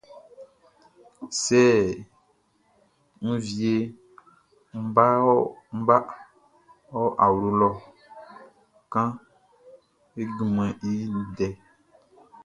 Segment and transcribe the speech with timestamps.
[1.43, 1.63] Sɛ
[3.23, 3.83] n wieʼn
[5.77, 5.97] ń bá
[6.99, 7.81] ɔ awlo lɔ ń
[8.91, 9.09] kán
[10.19, 11.47] e junmanʼn i ndɛ.